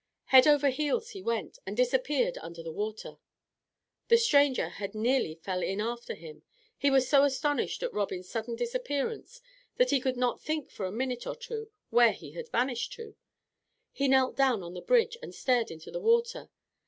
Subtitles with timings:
[0.33, 3.19] Head over heels he went, and disappeared under the water.
[4.07, 6.41] The stranger very nearly fell in after him.
[6.75, 9.41] He was so astonished at Robin's sudden disappearance
[9.77, 13.15] that he could not think for a minute or two where he had vanished to.
[13.91, 16.49] He knelt down on the bridge, and stared into the water.